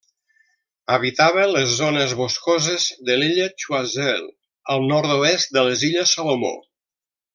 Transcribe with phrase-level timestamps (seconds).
[0.93, 4.25] Habitava les zones boscoses de l'illa Choiseul,
[4.77, 6.53] al nord-oest de les illes Salomó.